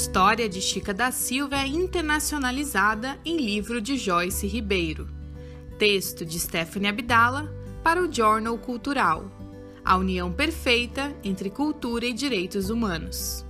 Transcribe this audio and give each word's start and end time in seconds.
História 0.00 0.48
de 0.48 0.60
Chica 0.60 0.94
da 0.94 1.10
Silva 1.10 1.56
é 1.56 1.66
internacionalizada 1.66 3.18
em 3.24 3.36
livro 3.36 3.80
de 3.80 3.96
Joyce 3.96 4.46
Ribeiro. 4.46 5.08
Texto 5.76 6.24
de 6.24 6.38
Stephanie 6.38 6.88
Abdala 6.88 7.52
para 7.82 8.00
o 8.00 8.10
Journal 8.10 8.56
Cultural. 8.58 9.28
A 9.84 9.96
união 9.96 10.32
perfeita 10.32 11.12
entre 11.24 11.50
cultura 11.50 12.06
e 12.06 12.12
direitos 12.12 12.70
humanos. 12.70 13.44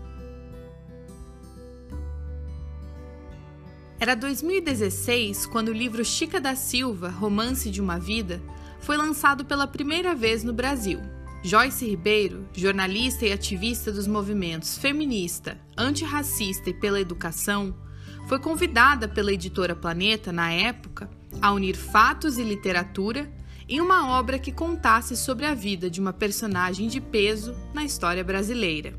Era 4.01 4.15
2016 4.15 5.45
quando 5.45 5.69
o 5.69 5.75
livro 5.75 6.03
Chica 6.03 6.41
da 6.41 6.57
Silva, 6.57 7.11
Romance 7.11 7.71
de 7.71 7.83
uma 7.83 7.99
Vida, 7.99 8.41
foi 8.81 8.97
lançado 8.97 9.45
pela 9.45 9.67
primeira 9.67 10.15
vez 10.15 10.43
no 10.43 10.55
Brasil. 10.55 11.18
Joyce 11.43 11.87
Ribeiro, 11.87 12.49
jornalista 12.53 13.25
e 13.25 13.33
ativista 13.33 13.93
dos 13.93 14.09
movimentos 14.09 14.77
feminista, 14.77 15.57
antirracista 15.77 16.69
e 16.69 16.75
pela 16.75 17.01
educação, 17.01 17.77
foi 18.27 18.41
convidada 18.41 19.07
pela 19.07 19.33
editora 19.33 19.75
Planeta, 19.75 20.33
na 20.33 20.53
época, 20.53 21.09
a 21.41 21.53
unir 21.53 21.77
fatos 21.77 22.39
e 22.39 22.43
literatura 22.43 23.33
em 23.69 23.81
uma 23.81 24.19
obra 24.19 24.39
que 24.39 24.51
contasse 24.51 25.17
sobre 25.17 25.47
a 25.47 25.55
vida 25.55 25.89
de 25.89 26.01
uma 26.01 26.13
personagem 26.13 26.89
de 26.89 27.01
peso 27.01 27.55
na 27.73 27.85
história 27.85 28.25
brasileira. 28.25 28.95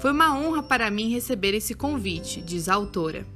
Foi 0.00 0.12
uma 0.12 0.36
honra 0.36 0.62
para 0.62 0.90
mim 0.90 1.12
receber 1.12 1.54
esse 1.54 1.74
convite, 1.74 2.40
diz 2.40 2.68
a 2.68 2.74
autora. 2.74 3.26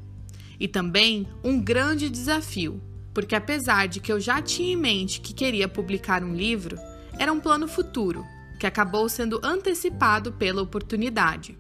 E 0.59 0.67
também 0.67 1.29
um 1.45 1.61
grande 1.61 2.09
desafio, 2.09 2.81
porque 3.13 3.35
apesar 3.35 3.87
de 3.87 4.01
que 4.01 4.11
eu 4.11 4.19
já 4.19 4.41
tinha 4.41 4.73
em 4.73 4.77
mente 4.77 5.21
que 5.21 5.35
queria 5.35 5.69
publicar 5.69 6.25
um 6.25 6.35
livro, 6.35 6.77
era 7.19 7.33
um 7.33 7.41
plano 7.41 7.67
futuro, 7.67 8.25
que 8.59 8.67
acabou 8.67 9.09
sendo 9.09 9.41
antecipado 9.43 10.33
pela 10.33 10.63
oportunidade. 10.63 11.59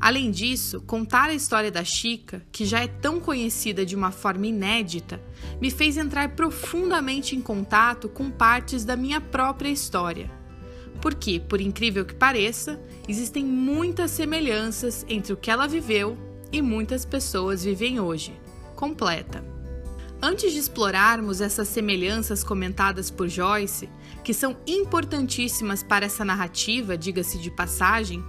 Além 0.00 0.30
disso, 0.30 0.80
contar 0.82 1.30
a 1.30 1.34
história 1.34 1.70
da 1.70 1.84
Chica, 1.84 2.42
que 2.52 2.66
já 2.66 2.80
é 2.80 2.86
tão 2.88 3.20
conhecida 3.20 3.86
de 3.86 3.94
uma 3.94 4.10
forma 4.10 4.46
inédita, 4.46 5.20
me 5.60 5.70
fez 5.70 5.96
entrar 5.96 6.30
profundamente 6.30 7.36
em 7.36 7.40
contato 7.40 8.08
com 8.08 8.30
partes 8.30 8.84
da 8.84 8.96
minha 8.96 9.20
própria 9.20 9.68
história. 9.68 10.30
Porque, 11.00 11.40
por 11.40 11.60
incrível 11.60 12.04
que 12.04 12.14
pareça, 12.14 12.80
existem 13.08 13.44
muitas 13.44 14.10
semelhanças 14.10 15.04
entre 15.08 15.32
o 15.32 15.36
que 15.36 15.50
ela 15.50 15.66
viveu 15.66 16.18
e 16.52 16.60
muitas 16.60 17.04
pessoas 17.04 17.64
vivem 17.64 18.00
hoje. 18.00 18.32
Completa. 18.74 19.53
Antes 20.26 20.54
de 20.54 20.58
explorarmos 20.58 21.42
essas 21.42 21.68
semelhanças 21.68 22.42
comentadas 22.42 23.10
por 23.10 23.28
Joyce, 23.28 23.90
que 24.24 24.32
são 24.32 24.56
importantíssimas 24.66 25.82
para 25.82 26.06
essa 26.06 26.24
narrativa, 26.24 26.96
diga-se 26.96 27.36
de 27.36 27.50
passagem, 27.50 28.24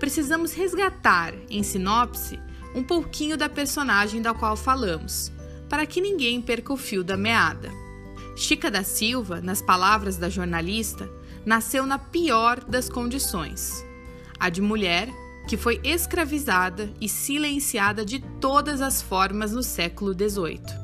precisamos 0.00 0.54
resgatar, 0.54 1.34
em 1.50 1.62
sinopse, 1.62 2.40
um 2.74 2.82
pouquinho 2.82 3.36
da 3.36 3.46
personagem 3.46 4.22
da 4.22 4.32
qual 4.32 4.56
falamos, 4.56 5.30
para 5.68 5.84
que 5.84 6.00
ninguém 6.00 6.40
perca 6.40 6.72
o 6.72 6.78
fio 6.78 7.04
da 7.04 7.14
meada. 7.14 7.70
Chica 8.34 8.70
da 8.70 8.82
Silva, 8.82 9.42
nas 9.42 9.60
palavras 9.60 10.16
da 10.16 10.30
jornalista, 10.30 11.10
nasceu 11.44 11.84
na 11.84 11.98
pior 11.98 12.64
das 12.64 12.88
condições: 12.88 13.84
a 14.40 14.48
de 14.48 14.62
mulher 14.62 15.10
que 15.46 15.58
foi 15.58 15.78
escravizada 15.84 16.90
e 16.98 17.06
silenciada 17.06 18.02
de 18.02 18.20
todas 18.40 18.80
as 18.80 19.02
formas 19.02 19.52
no 19.52 19.62
século 19.62 20.14
XVIII. 20.14 20.83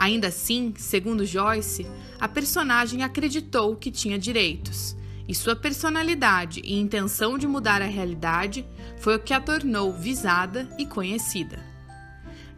Ainda 0.00 0.28
assim, 0.28 0.72
segundo 0.78 1.26
Joyce, 1.26 1.86
a 2.18 2.26
personagem 2.26 3.02
acreditou 3.02 3.76
que 3.76 3.90
tinha 3.90 4.18
direitos, 4.18 4.96
e 5.28 5.34
sua 5.34 5.54
personalidade 5.54 6.62
e 6.64 6.80
intenção 6.80 7.36
de 7.36 7.46
mudar 7.46 7.82
a 7.82 7.84
realidade 7.84 8.66
foi 8.96 9.16
o 9.16 9.20
que 9.20 9.34
a 9.34 9.40
tornou 9.42 9.92
visada 9.92 10.66
e 10.78 10.86
conhecida. 10.86 11.62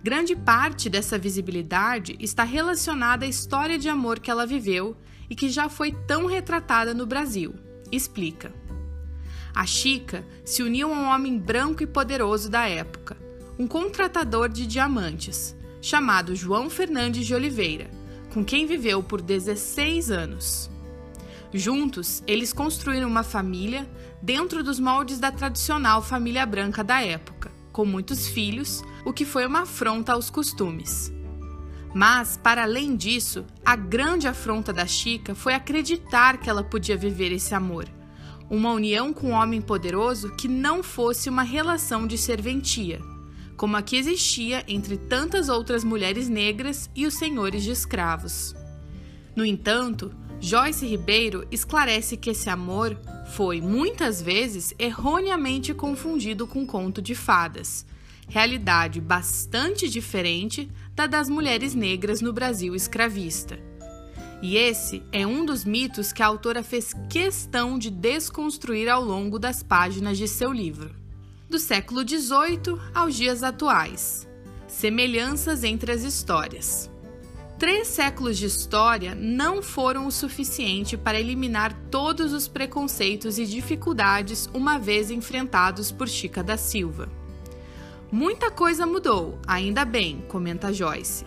Grande 0.00 0.36
parte 0.36 0.88
dessa 0.88 1.18
visibilidade 1.18 2.16
está 2.20 2.44
relacionada 2.44 3.24
à 3.24 3.28
história 3.28 3.76
de 3.76 3.88
amor 3.88 4.20
que 4.20 4.30
ela 4.30 4.46
viveu 4.46 4.96
e 5.28 5.34
que 5.34 5.48
já 5.50 5.68
foi 5.68 5.90
tão 5.90 6.26
retratada 6.26 6.94
no 6.94 7.06
Brasil. 7.06 7.56
Explica. 7.90 8.54
A 9.52 9.66
Chica 9.66 10.24
se 10.44 10.62
uniu 10.62 10.94
a 10.94 10.96
um 10.96 11.06
homem 11.06 11.36
branco 11.36 11.82
e 11.82 11.88
poderoso 11.88 12.48
da 12.48 12.68
época, 12.68 13.16
um 13.58 13.66
contratador 13.66 14.48
de 14.48 14.64
diamantes, 14.64 15.56
chamado 15.82 16.36
João 16.36 16.70
Fernandes 16.70 17.26
de 17.26 17.34
Oliveira, 17.34 17.90
com 18.32 18.44
quem 18.44 18.66
viveu 18.66 19.02
por 19.02 19.20
16 19.20 20.12
anos. 20.12 20.70
Juntos, 21.52 22.22
eles 22.24 22.52
construíram 22.52 23.08
uma 23.08 23.24
família 23.24 23.90
dentro 24.22 24.62
dos 24.62 24.78
moldes 24.78 25.18
da 25.18 25.32
tradicional 25.32 26.00
família 26.00 26.46
branca 26.46 26.84
da 26.84 27.02
época, 27.02 27.50
com 27.72 27.84
muitos 27.84 28.28
filhos, 28.28 28.82
o 29.04 29.12
que 29.12 29.24
foi 29.24 29.44
uma 29.44 29.62
afronta 29.62 30.12
aos 30.12 30.30
costumes. 30.30 31.12
Mas, 31.92 32.38
para 32.38 32.62
além 32.62 32.96
disso, 32.96 33.44
a 33.64 33.74
grande 33.74 34.28
afronta 34.28 34.72
da 34.72 34.86
Chica 34.86 35.34
foi 35.34 35.52
acreditar 35.52 36.38
que 36.38 36.48
ela 36.48 36.62
podia 36.62 36.96
viver 36.96 37.32
esse 37.32 37.54
amor, 37.54 37.86
uma 38.48 38.72
união 38.72 39.12
com 39.12 39.30
um 39.30 39.32
homem 39.32 39.60
poderoso 39.60 40.34
que 40.36 40.46
não 40.46 40.82
fosse 40.82 41.28
uma 41.28 41.42
relação 41.42 42.06
de 42.06 42.16
serventia, 42.16 43.00
como 43.56 43.76
a 43.76 43.82
que 43.82 43.96
existia 43.96 44.64
entre 44.66 44.96
tantas 44.96 45.48
outras 45.48 45.84
mulheres 45.84 46.28
negras 46.28 46.90
e 46.94 47.06
os 47.06 47.14
senhores 47.14 47.62
de 47.62 47.70
escravos. 47.70 48.54
No 49.34 49.44
entanto, 49.44 50.14
Joyce 50.40 50.84
Ribeiro 50.84 51.46
esclarece 51.50 52.16
que 52.16 52.30
esse 52.30 52.50
amor 52.50 53.00
foi, 53.34 53.60
muitas 53.60 54.20
vezes, 54.20 54.74
erroneamente 54.78 55.72
confundido 55.72 56.46
com 56.46 56.66
conto 56.66 57.00
de 57.00 57.14
fadas, 57.14 57.86
realidade 58.28 59.00
bastante 59.00 59.88
diferente 59.88 60.70
da 60.94 61.06
das 61.06 61.28
mulheres 61.28 61.74
negras 61.74 62.20
no 62.20 62.32
Brasil 62.32 62.74
escravista. 62.74 63.58
E 64.42 64.56
esse 64.56 65.02
é 65.12 65.24
um 65.24 65.46
dos 65.46 65.64
mitos 65.64 66.12
que 66.12 66.22
a 66.22 66.26
autora 66.26 66.64
fez 66.64 66.92
questão 67.08 67.78
de 67.78 67.88
desconstruir 67.88 68.88
ao 68.88 69.02
longo 69.02 69.38
das 69.38 69.62
páginas 69.62 70.18
de 70.18 70.26
seu 70.26 70.52
livro 70.52 71.01
do 71.52 71.58
século 71.58 72.00
XVIII 72.00 72.80
aos 72.94 73.14
dias 73.14 73.42
atuais. 73.42 74.26
Semelhanças 74.66 75.62
entre 75.62 75.92
as 75.92 76.02
histórias. 76.02 76.90
Três 77.58 77.88
séculos 77.88 78.38
de 78.38 78.46
história 78.46 79.14
não 79.14 79.60
foram 79.60 80.06
o 80.06 80.10
suficiente 80.10 80.96
para 80.96 81.20
eliminar 81.20 81.74
todos 81.90 82.32
os 82.32 82.48
preconceitos 82.48 83.38
e 83.38 83.44
dificuldades 83.44 84.48
uma 84.54 84.78
vez 84.78 85.10
enfrentados 85.10 85.92
por 85.92 86.08
Chica 86.08 86.42
da 86.42 86.56
Silva. 86.56 87.06
Muita 88.10 88.50
coisa 88.50 88.86
mudou, 88.86 89.38
ainda 89.46 89.84
bem, 89.84 90.24
comenta 90.28 90.72
Joyce. 90.72 91.26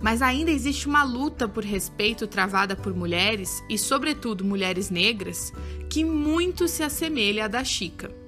Mas 0.00 0.22
ainda 0.22 0.50
existe 0.50 0.88
uma 0.88 1.04
luta 1.04 1.46
por 1.46 1.62
respeito 1.62 2.26
travada 2.26 2.74
por 2.74 2.94
mulheres, 2.94 3.62
e 3.68 3.76
sobretudo 3.76 4.42
mulheres 4.42 4.88
negras, 4.88 5.52
que 5.90 6.02
muito 6.02 6.66
se 6.66 6.82
assemelha 6.82 7.44
à 7.44 7.48
da 7.48 7.62
Chica 7.62 8.19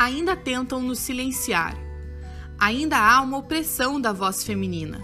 ainda 0.00 0.34
tentam 0.34 0.80
nos 0.80 0.98
silenciar. 0.98 1.76
Ainda 2.58 2.96
há 2.96 3.20
uma 3.20 3.36
opressão 3.36 4.00
da 4.00 4.14
voz 4.14 4.42
feminina. 4.42 4.98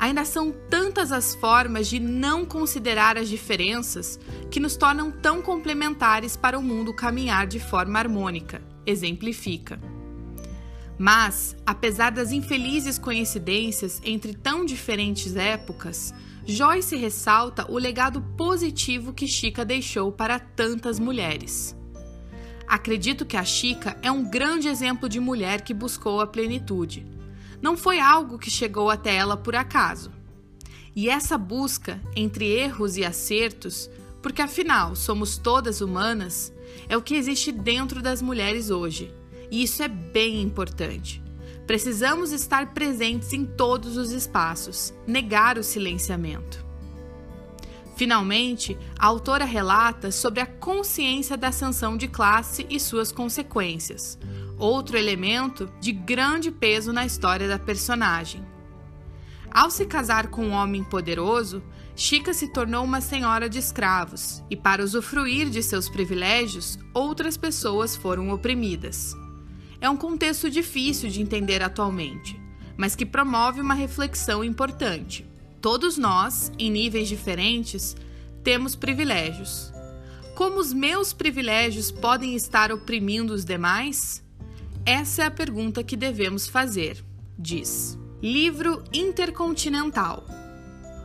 Ainda 0.00 0.24
são 0.24 0.52
tantas 0.68 1.12
as 1.12 1.36
formas 1.36 1.86
de 1.86 2.00
não 2.00 2.44
considerar 2.44 3.16
as 3.16 3.28
diferenças 3.28 4.18
que 4.50 4.58
nos 4.58 4.76
tornam 4.76 5.12
tão 5.12 5.40
complementares 5.40 6.36
para 6.36 6.58
o 6.58 6.62
mundo 6.62 6.92
caminhar 6.92 7.46
de 7.46 7.60
forma 7.60 8.00
harmônica, 8.00 8.60
exemplifica. 8.84 9.78
Mas, 10.98 11.54
apesar 11.64 12.10
das 12.10 12.32
infelizes 12.32 12.98
coincidências 12.98 14.02
entre 14.04 14.34
tão 14.34 14.64
diferentes 14.64 15.36
épocas, 15.36 16.12
Joyce 16.44 16.96
ressalta 16.96 17.70
o 17.70 17.78
legado 17.78 18.20
positivo 18.36 19.12
que 19.12 19.28
Chica 19.28 19.64
deixou 19.64 20.10
para 20.10 20.40
tantas 20.40 20.98
mulheres. 20.98 21.76
Acredito 22.76 23.24
que 23.24 23.38
a 23.38 23.44
Chica 23.44 23.96
é 24.02 24.12
um 24.12 24.22
grande 24.22 24.68
exemplo 24.68 25.08
de 25.08 25.18
mulher 25.18 25.62
que 25.62 25.72
buscou 25.72 26.20
a 26.20 26.26
plenitude. 26.26 27.06
Não 27.62 27.74
foi 27.74 27.98
algo 27.98 28.38
que 28.38 28.50
chegou 28.50 28.90
até 28.90 29.16
ela 29.16 29.34
por 29.34 29.56
acaso. 29.56 30.12
E 30.94 31.08
essa 31.08 31.38
busca 31.38 31.98
entre 32.14 32.44
erros 32.44 32.98
e 32.98 33.02
acertos, 33.02 33.88
porque 34.22 34.42
afinal 34.42 34.94
somos 34.94 35.38
todas 35.38 35.80
humanas, 35.80 36.52
é 36.86 36.94
o 36.94 37.00
que 37.00 37.14
existe 37.14 37.50
dentro 37.50 38.02
das 38.02 38.20
mulheres 38.20 38.68
hoje. 38.68 39.10
E 39.50 39.62
isso 39.62 39.82
é 39.82 39.88
bem 39.88 40.42
importante. 40.42 41.22
Precisamos 41.66 42.30
estar 42.30 42.74
presentes 42.74 43.32
em 43.32 43.46
todos 43.46 43.96
os 43.96 44.12
espaços, 44.12 44.92
negar 45.06 45.56
o 45.56 45.64
silenciamento. 45.64 46.65
Finalmente, 47.96 48.76
a 48.98 49.06
autora 49.06 49.46
relata 49.46 50.12
sobre 50.12 50.40
a 50.40 50.46
consciência 50.46 51.34
da 51.34 51.50
sanção 51.50 51.96
de 51.96 52.06
classe 52.06 52.66
e 52.68 52.78
suas 52.78 53.10
consequências, 53.10 54.18
outro 54.58 54.98
elemento 54.98 55.72
de 55.80 55.92
grande 55.92 56.50
peso 56.50 56.92
na 56.92 57.06
história 57.06 57.48
da 57.48 57.58
personagem. 57.58 58.44
Ao 59.50 59.70
se 59.70 59.86
casar 59.86 60.26
com 60.26 60.44
um 60.44 60.52
homem 60.52 60.84
poderoso, 60.84 61.62
Chica 61.94 62.34
se 62.34 62.48
tornou 62.48 62.84
uma 62.84 63.00
senhora 63.00 63.48
de 63.48 63.58
escravos, 63.58 64.44
e 64.50 64.56
para 64.56 64.84
usufruir 64.84 65.48
de 65.48 65.62
seus 65.62 65.88
privilégios, 65.88 66.78
outras 66.92 67.38
pessoas 67.38 67.96
foram 67.96 68.28
oprimidas. 68.28 69.14
é 69.80 69.88
um 69.88 69.96
contexto 69.96 70.50
difícil 70.50 71.08
de 71.08 71.22
entender 71.22 71.62
atualmente, 71.62 72.38
mas 72.76 72.94
que 72.94 73.06
promove 73.06 73.62
uma 73.62 73.72
reflexão 73.72 74.44
importante. 74.44 75.26
Todos 75.66 75.98
nós, 75.98 76.52
em 76.60 76.70
níveis 76.70 77.08
diferentes, 77.08 77.96
temos 78.44 78.76
privilégios. 78.76 79.72
Como 80.36 80.60
os 80.60 80.72
meus 80.72 81.12
privilégios 81.12 81.90
podem 81.90 82.36
estar 82.36 82.70
oprimindo 82.70 83.34
os 83.34 83.44
demais? 83.44 84.24
Essa 84.84 85.24
é 85.24 85.26
a 85.26 85.30
pergunta 85.30 85.82
que 85.82 85.96
devemos 85.96 86.46
fazer, 86.46 87.04
diz. 87.36 87.98
Livro 88.22 88.84
Intercontinental. 88.92 90.24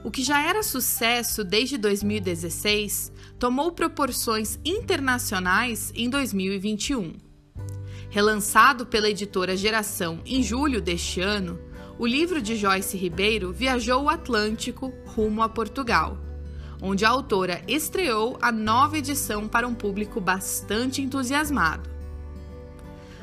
O 0.04 0.12
que 0.12 0.22
já 0.22 0.48
era 0.48 0.62
sucesso 0.62 1.44
desde 1.44 1.76
2016 1.80 3.12
tomou 3.40 3.72
proporções 3.72 4.60
internacionais 4.64 5.92
em 5.96 6.08
2021. 6.08 7.14
Relançado 8.12 8.86
pela 8.86 9.10
editora 9.10 9.58
Geração 9.58 10.22
em 10.24 10.44
julho 10.44 10.80
deste 10.80 11.20
ano, 11.20 11.60
o 12.02 12.08
livro 12.08 12.42
de 12.42 12.56
Joyce 12.56 12.98
Ribeiro 12.98 13.54
viajou 13.54 14.06
o 14.06 14.10
Atlântico 14.10 14.92
rumo 15.06 15.44
a 15.44 15.48
Portugal, 15.48 16.18
onde 16.82 17.06
a 17.06 17.10
autora 17.10 17.62
estreou 17.68 18.40
a 18.42 18.52
nova 18.52 18.98
edição 18.98 19.48
para 19.48 19.68
um 19.68 19.76
público 19.76 20.20
bastante 20.20 21.00
entusiasmado. 21.00 21.88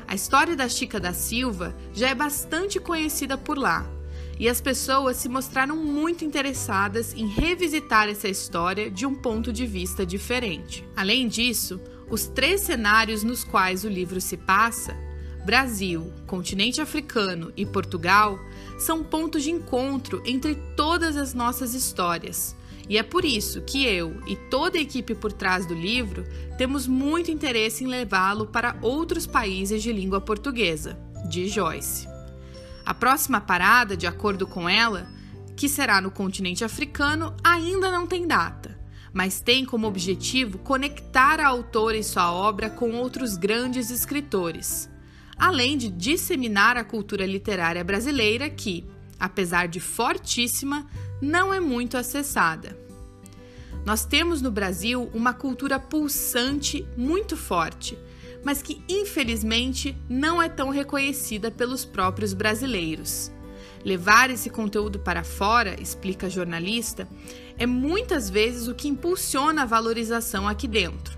A 0.07 0.15
história 0.15 0.55
da 0.55 0.69
Chica 0.69 0.97
da 0.97 1.11
Silva 1.11 1.75
já 1.93 2.07
é 2.07 2.15
bastante 2.15 2.79
conhecida 2.79 3.37
por 3.37 3.57
lá, 3.57 3.85
e 4.39 4.47
as 4.47 4.61
pessoas 4.61 5.17
se 5.17 5.27
mostraram 5.27 5.75
muito 5.75 6.23
interessadas 6.23 7.13
em 7.13 7.27
revisitar 7.27 8.07
essa 8.07 8.29
história 8.29 8.89
de 8.89 9.05
um 9.05 9.13
ponto 9.13 9.51
de 9.51 9.67
vista 9.67 10.05
diferente. 10.05 10.87
Além 10.95 11.27
disso, 11.27 11.81
os 12.09 12.27
três 12.27 12.61
cenários 12.61 13.23
nos 13.23 13.43
quais 13.43 13.83
o 13.83 13.89
livro 13.89 14.21
se 14.21 14.37
passa 14.37 15.08
Brasil, 15.49 16.13
continente 16.27 16.79
africano 16.79 17.51
e 17.57 17.65
Portugal 17.65 18.39
são 18.77 19.03
pontos 19.03 19.41
de 19.41 19.49
encontro 19.49 20.21
entre 20.23 20.53
todas 20.75 21.17
as 21.17 21.33
nossas 21.33 21.73
histórias. 21.73 22.55
E 22.87 22.99
é 22.99 23.01
por 23.01 23.25
isso 23.25 23.63
que 23.63 23.83
eu 23.83 24.21
e 24.27 24.35
toda 24.35 24.77
a 24.77 24.81
equipe 24.81 25.15
por 25.15 25.33
trás 25.33 25.65
do 25.65 25.73
livro 25.73 26.23
temos 26.55 26.85
muito 26.85 27.31
interesse 27.31 27.83
em 27.83 27.87
levá-lo 27.87 28.45
para 28.45 28.77
outros 28.79 29.25
países 29.25 29.81
de 29.81 29.91
língua 29.91 30.21
portuguesa, 30.21 30.95
diz 31.27 31.51
Joyce. 31.51 32.07
A 32.85 32.93
próxima 32.93 33.41
parada, 33.41 33.97
de 33.97 34.05
acordo 34.05 34.45
com 34.45 34.69
ela, 34.69 35.07
que 35.57 35.67
será 35.67 35.99
no 35.99 36.11
continente 36.11 36.63
africano, 36.63 37.35
ainda 37.43 37.89
não 37.89 38.05
tem 38.05 38.27
data 38.27 38.77
mas 39.11 39.41
tem 39.41 39.65
como 39.65 39.87
objetivo 39.87 40.59
conectar 40.59 41.39
a 41.39 41.47
autora 41.47 41.97
e 41.97 42.03
sua 42.03 42.31
obra 42.31 42.69
com 42.69 42.91
outros 42.91 43.35
grandes 43.35 43.89
escritores, 43.89 44.87
além 45.39 45.77
de 45.77 45.89
disseminar 45.89 46.75
a 46.75 46.83
cultura 46.83 47.25
literária 47.25 47.83
brasileira 47.83 48.49
que, 48.49 48.85
apesar 49.17 49.67
de 49.67 49.79
fortíssima, 49.79 50.85
não 51.21 51.53
é 51.53 51.59
muito 51.59 51.97
acessada. 51.97 52.77
Nós 53.85 54.03
temos 54.05 54.41
no 54.41 54.51
Brasil 54.51 55.09
uma 55.13 55.33
cultura 55.33 55.79
pulsante 55.79 56.85
muito 56.97 57.37
forte, 57.37 57.97
mas 58.43 58.61
que 58.61 58.83
infelizmente 58.87 59.97
não 60.09 60.41
é 60.41 60.49
tão 60.49 60.69
reconhecida 60.69 61.49
pelos 61.49 61.85
próprios 61.85 62.33
brasileiros. 62.33 63.31
Levar 63.83 64.29
esse 64.29 64.49
conteúdo 64.49 64.99
para 64.99 65.23
fora, 65.23 65.81
explica 65.81 66.27
a 66.27 66.29
jornalista, 66.29 67.07
é 67.57 67.65
muitas 67.65 68.29
vezes 68.29 68.67
o 68.67 68.75
que 68.75 68.89
impulsiona 68.89 69.63
a 69.63 69.65
valorização 69.65 70.47
aqui 70.47 70.67
dentro. 70.67 71.17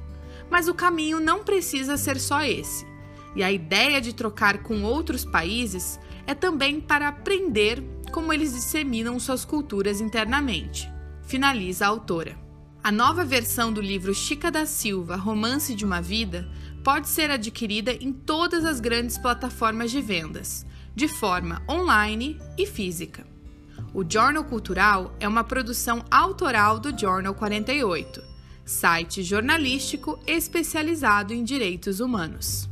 Mas 0.50 0.68
o 0.68 0.74
caminho 0.74 1.20
não 1.20 1.44
precisa 1.44 1.98
ser 1.98 2.20
só 2.20 2.44
esse. 2.44 2.91
E 3.36 3.44
a 3.44 3.52
ideia 3.52 4.02
de 4.02 4.14
trocar 4.14 4.64
com 4.64 4.84
outros 4.84 5.24
países 5.24 6.00
é 6.28 6.34
também 6.34 6.82
para 6.82 7.08
aprender 7.08 7.84
como 8.12 8.34
eles 8.34 8.54
disseminam 8.54 9.20
suas 9.20 9.46
culturas 9.46 10.02
internamente. 10.02 10.92
Finaliza 11.24 11.86
a 11.86 11.90
autora. 11.90 12.38
A 12.84 12.92
nova 12.92 13.24
versão 13.24 13.72
do 13.72 13.80
livro 13.80 14.14
Chica 14.14 14.50
da 14.50 14.66
Silva, 14.66 15.16
Romance 15.16 15.76
de 15.76 15.86
uma 15.86 16.02
Vida, 16.02 16.50
pode 16.84 17.08
ser 17.08 17.30
adquirida 17.30 17.94
em 17.94 18.12
todas 18.12 18.66
as 18.66 18.80
grandes 18.80 19.18
plataformas 19.18 19.92
de 19.92 20.02
vendas 20.02 20.66
de 20.96 21.08
forma 21.08 21.62
online 21.70 22.40
e 22.58 22.66
física. 22.66 23.26
O 23.94 24.04
Jornal 24.08 24.44
Cultural 24.44 25.16
é 25.20 25.28
uma 25.28 25.44
produção 25.44 26.04
autoral 26.10 26.80
do 26.80 26.98
Jornal 26.98 27.34
48, 27.34 28.22
site 28.66 29.24
jornalístico 29.24 30.20
especializado 30.26 31.34
em 31.34 31.44
direitos 31.44 32.00
humanos. 32.00 32.71